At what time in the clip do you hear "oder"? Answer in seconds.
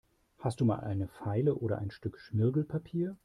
1.53-1.77